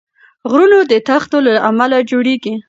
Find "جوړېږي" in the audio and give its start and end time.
2.09-2.53